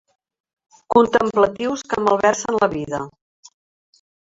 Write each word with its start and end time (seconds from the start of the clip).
Contemplatius 0.95 1.85
que 1.93 2.01
malversen 2.07 2.59
la 2.65 2.73
vida. 2.75 3.03